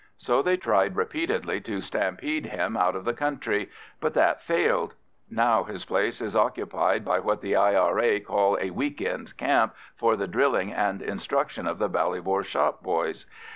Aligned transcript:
So 0.17 0.41
they 0.41 0.57
tried 0.57 0.95
repeatedly 0.95 1.61
to 1.61 1.79
stampede 1.79 2.47
him 2.47 2.75
out 2.75 2.95
of 2.95 3.05
the 3.05 3.13
country, 3.13 3.69
but 3.99 4.15
that 4.15 4.41
failed. 4.41 4.95
Now 5.29 5.63
his 5.63 5.85
place 5.85 6.21
is 6.21 6.35
occupied 6.35 7.05
by 7.05 7.19
what 7.19 7.41
the 7.41 7.55
I.R.A. 7.55 8.19
call 8.21 8.57
a 8.59 8.71
week 8.71 8.99
end 8.99 9.37
camp 9.37 9.75
for 9.95 10.15
the 10.15 10.27
drilling 10.27 10.73
and 10.73 11.03
instruction 11.03 11.67
of 11.67 11.77
the 11.77 11.87
Ballybor 11.87 12.43
shop 12.43 12.81
boys. 12.81 13.27